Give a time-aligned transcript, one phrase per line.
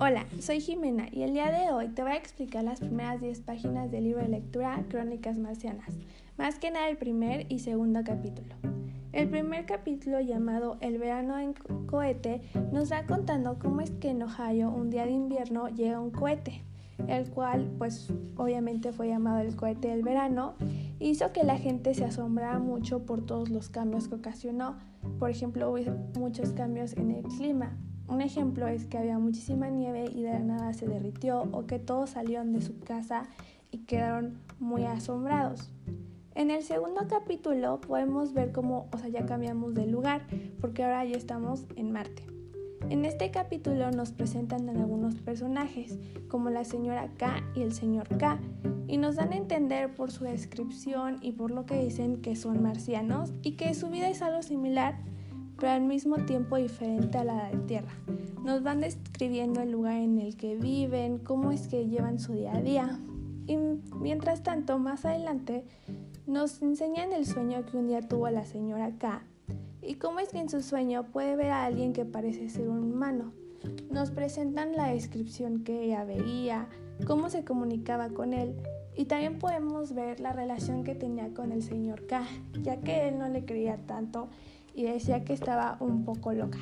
[0.00, 3.42] Hola, soy Jimena y el día de hoy te voy a explicar las primeras 10
[3.42, 5.96] páginas del libro de lectura Crónicas Marcianas,
[6.36, 8.56] más que nada el primer y segundo capítulo.
[9.12, 11.54] El primer capítulo llamado El verano en
[11.86, 16.10] cohete nos va contando cómo es que en Ohio un día de invierno llega un
[16.10, 16.64] cohete,
[17.06, 20.54] el cual pues obviamente fue llamado el cohete del verano,
[20.98, 24.76] hizo que la gente se asombrara mucho por todos los cambios que ocasionó.
[25.20, 25.78] Por ejemplo, hubo
[26.18, 27.76] muchos cambios en el clima,
[28.08, 31.78] un ejemplo es que había muchísima nieve y de la nada se derritió o que
[31.78, 33.24] todos salieron de su casa
[33.70, 35.70] y quedaron muy asombrados.
[36.34, 40.26] En el segundo capítulo podemos ver cómo, o sea, ya cambiamos de lugar
[40.60, 42.24] porque ahora ya estamos en Marte.
[42.90, 45.98] En este capítulo nos presentan algunos personajes,
[46.28, 48.38] como la señora K y el señor K,
[48.86, 52.62] y nos dan a entender por su descripción y por lo que dicen que son
[52.62, 54.96] marcianos y que su vida es algo similar
[55.58, 57.92] pero al mismo tiempo diferente a la de Tierra.
[58.42, 62.54] Nos van describiendo el lugar en el que viven, cómo es que llevan su día
[62.54, 62.98] a día.
[63.46, 63.56] Y
[64.00, 65.64] mientras tanto, más adelante,
[66.26, 69.22] nos enseñan el sueño que un día tuvo la señora K
[69.82, 72.92] y cómo es que en su sueño puede ver a alguien que parece ser un
[72.92, 73.32] humano.
[73.90, 76.68] Nos presentan la descripción que ella veía,
[77.06, 78.54] cómo se comunicaba con él
[78.96, 82.26] y también podemos ver la relación que tenía con el señor K,
[82.62, 84.28] ya que él no le creía tanto
[84.74, 86.58] y decía que estaba un poco loca.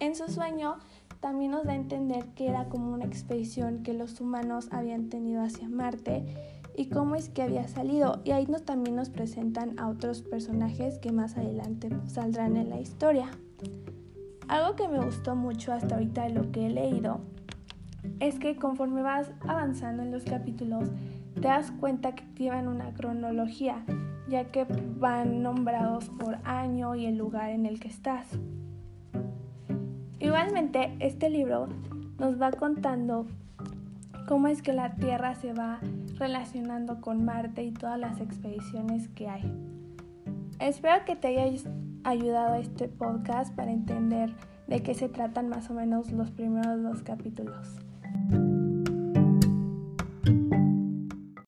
[0.00, 0.78] En su sueño
[1.20, 5.42] también nos da a entender que era como una expedición que los humanos habían tenido
[5.42, 6.24] hacia Marte
[6.74, 8.22] y cómo es que había salido.
[8.24, 12.80] Y ahí nos, también nos presentan a otros personajes que más adelante saldrán en la
[12.80, 13.28] historia.
[14.48, 17.20] Algo que me gustó mucho hasta ahorita de lo que he leído
[18.18, 20.88] es que conforme vas avanzando en los capítulos
[21.34, 23.84] te das cuenta que llevan una cronología
[24.28, 24.66] ya que
[24.98, 28.26] van nombrados por año y el lugar en el que estás.
[30.18, 31.68] Igualmente, este libro
[32.18, 33.26] nos va contando
[34.28, 35.80] cómo es que la Tierra se va
[36.18, 39.50] relacionando con Marte y todas las expediciones que hay.
[40.60, 41.58] Espero que te haya
[42.04, 44.34] ayudado este podcast para entender
[44.68, 47.78] de qué se tratan más o menos los primeros dos capítulos.